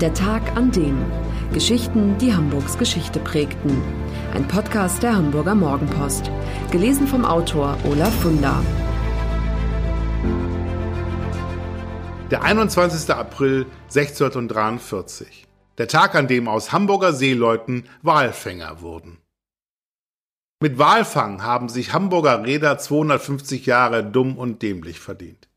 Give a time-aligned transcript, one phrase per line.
[0.00, 0.96] Der Tag an dem.
[1.52, 3.82] Geschichten, die Hamburgs Geschichte prägten.
[4.32, 6.30] Ein Podcast der Hamburger Morgenpost.
[6.70, 8.64] Gelesen vom Autor Olaf Funder.
[12.30, 13.12] Der 21.
[13.12, 15.48] April 1643.
[15.78, 19.18] Der Tag, an dem aus Hamburger Seeleuten Walfänger wurden.
[20.62, 25.47] Mit Walfang haben sich Hamburger Räder 250 Jahre dumm und dämlich verdient.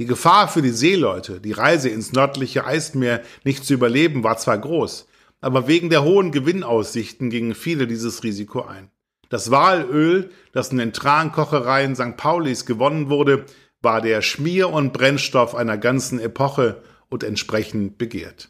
[0.00, 4.56] Die Gefahr für die Seeleute, die Reise ins nördliche Eismeer nicht zu überleben, war zwar
[4.56, 5.06] groß,
[5.42, 8.90] aber wegen der hohen Gewinnaussichten gingen viele dieses Risiko ein.
[9.28, 12.16] Das Walöl, das in den Trankochereien St.
[12.16, 13.44] Paulis gewonnen wurde,
[13.82, 18.48] war der Schmier- und Brennstoff einer ganzen Epoche und entsprechend begehrt.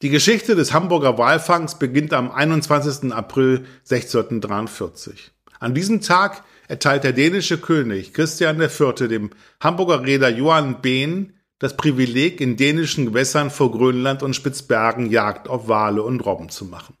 [0.00, 3.12] Die Geschichte des Hamburger Walfangs beginnt am 21.
[3.12, 5.32] April 1643.
[5.60, 8.94] An diesem Tag erteilt der dänische König Christian IV.
[9.08, 15.48] dem Hamburger Reeder Johann Behn das Privileg, in dänischen Gewässern vor Grönland und Spitzbergen Jagd
[15.48, 16.96] auf Wale und Robben zu machen.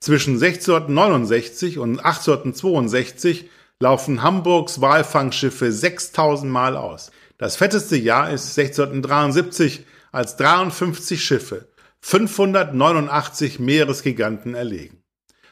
[0.00, 7.10] Zwischen 1669 und 1862 laufen Hamburgs Walfangschiffe 6000 Mal aus.
[7.36, 11.68] Das fetteste Jahr ist 1673, als 53 Schiffe
[12.00, 15.02] 589 Meeresgiganten erlegen.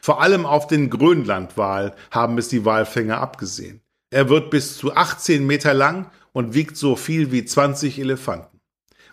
[0.07, 3.81] Vor allem auf den Grönlandwal haben es die Walfänger abgesehen.
[4.09, 8.61] Er wird bis zu 18 Meter lang und wiegt so viel wie 20 Elefanten.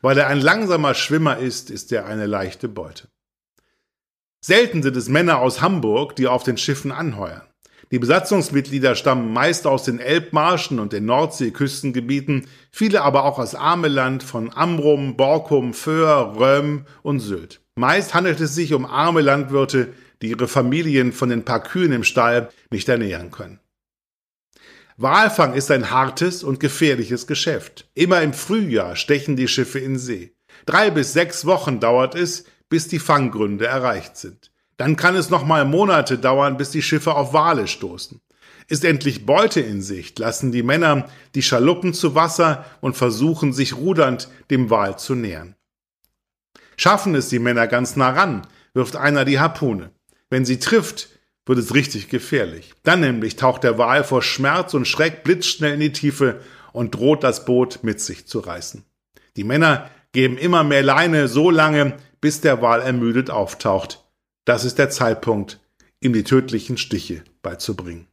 [0.03, 3.09] Weil er ein langsamer Schwimmer ist, ist er eine leichte Beute.
[4.41, 7.43] Selten sind es Männer aus Hamburg, die auf den Schiffen anheuern.
[7.91, 14.23] Die Besatzungsmitglieder stammen meist aus den Elbmarschen und den Nordseeküstengebieten, viele aber auch aus Ameland
[14.23, 17.63] von Amrum, Borkum, Föhr, Röm und Sylt.
[17.75, 19.93] Meist handelt es sich um arme Landwirte,
[20.25, 23.61] die ihre Familien von den paar Kühen im Stall nicht ernähren können.
[24.97, 27.91] Walfang ist ein hartes und gefährliches Geschäft.
[27.95, 30.35] Immer im Frühjahr stechen die Schiffe in See.
[30.65, 34.51] Drei bis sechs Wochen dauert es, bis die Fanggründe erreicht sind.
[34.79, 38.21] Dann kann es noch mal Monate dauern, bis die Schiffe auf Wale stoßen.
[38.67, 43.77] Ist endlich Beute in Sicht, lassen die Männer die Schaluppen zu Wasser und versuchen sich
[43.77, 45.55] rudernd dem Wal zu nähern.
[46.79, 49.94] Schaffen es die Männer ganz nah ran, wirft einer die Harpune.
[50.35, 51.11] Wenn sie trifft,
[51.47, 52.73] wird es richtig gefährlich.
[52.83, 56.41] Dann nämlich taucht der Wal vor Schmerz und Schreck blitzschnell in die Tiefe
[56.73, 58.85] und droht das Boot mit sich zu reißen.
[59.37, 64.05] Die Männer geben immer mehr Leine so lange, bis der Wal ermüdet auftaucht.
[64.45, 65.61] Das ist der Zeitpunkt,
[66.01, 68.09] ihm die tödlichen Stiche beizubringen.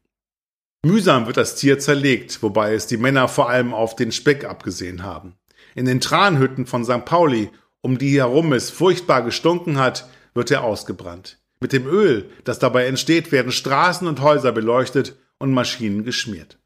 [0.85, 5.01] Mühsam wird das Tier zerlegt, wobei es die Männer vor allem auf den Speck abgesehen
[5.01, 5.33] haben.
[5.73, 7.03] In den Tranhütten von St.
[7.03, 7.49] Pauli,
[7.81, 11.40] um die herum es furchtbar gestunken hat, wird er ausgebrannt.
[11.61, 16.57] Mit dem Öl, das dabei entsteht, werden Straßen und Häuser beleuchtet und Maschinen geschmiert.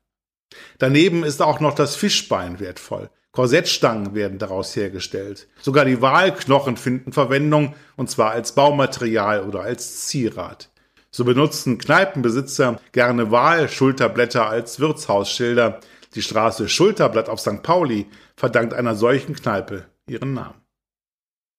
[0.78, 3.09] Daneben ist auch noch das Fischbein wertvoll.
[3.33, 5.47] Korsettstangen werden daraus hergestellt.
[5.61, 10.69] Sogar die Walknochen finden Verwendung, und zwar als Baumaterial oder als Zierat.
[11.12, 15.81] So benutzen Kneipenbesitzer gerne Walschulterblätter als Wirtshausschilder.
[16.13, 17.62] Die Straße Schulterblatt auf St.
[17.62, 18.07] Pauli
[18.38, 20.64] verdankt einer solchen Kneipe ihren Namen.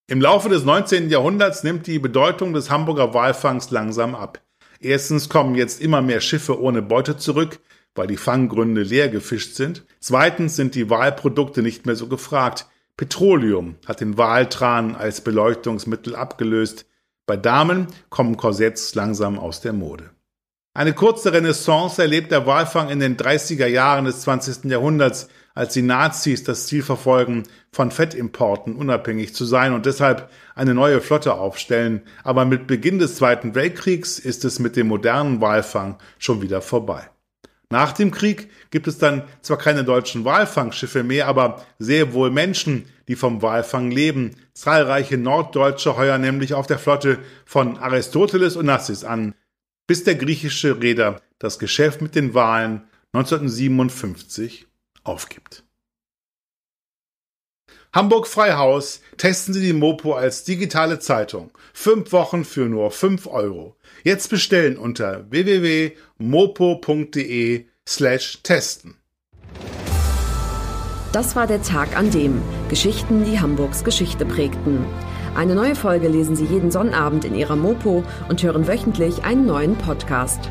[0.08, 1.10] Im Laufe des 19.
[1.10, 4.40] Jahrhunderts nimmt die Bedeutung des Hamburger Walfangs langsam ab.
[4.78, 7.58] Erstens kommen jetzt immer mehr Schiffe ohne Beute zurück,
[7.96, 9.84] weil die Fanggründe leer gefischt sind.
[9.98, 12.66] Zweitens sind die Walprodukte nicht mehr so gefragt.
[12.96, 16.86] Petroleum hat den Waltran als Beleuchtungsmittel abgelöst.
[17.26, 20.10] Bei Damen kommen Korsetts langsam aus der Mode.
[20.72, 24.70] Eine kurze Renaissance erlebt der Walfang in den 30er Jahren des 20.
[24.70, 30.74] Jahrhunderts, als die Nazis das Ziel verfolgen, von Fettimporten unabhängig zu sein und deshalb eine
[30.74, 32.02] neue Flotte aufstellen.
[32.22, 37.08] Aber mit Beginn des Zweiten Weltkriegs ist es mit dem modernen Walfang schon wieder vorbei.
[37.70, 42.84] Nach dem Krieg gibt es dann zwar keine deutschen Walfangschiffe mehr, aber sehr wohl Menschen,
[43.08, 44.32] die vom Walfang leben.
[44.52, 49.34] Zahlreiche Norddeutsche heuern nämlich auf der Flotte von Aristoteles Onassis an,
[49.86, 52.82] bis der griechische Reeder das Geschäft mit den Walen
[53.14, 54.66] 1957
[55.08, 55.64] aufgibt.
[57.92, 61.50] Hamburg Freihaus testen Sie die Mopo als digitale Zeitung.
[61.72, 63.74] Fünf Wochen für nur fünf Euro.
[64.04, 65.96] Jetzt bestellen unter www.mopo.de
[67.88, 68.96] slash testen.
[71.12, 74.84] Das war der Tag an dem Geschichten, die Hamburgs Geschichte prägten.
[75.34, 79.78] Eine neue Folge lesen Sie jeden Sonnabend in Ihrer Mopo und hören wöchentlich einen neuen
[79.78, 80.50] Podcast.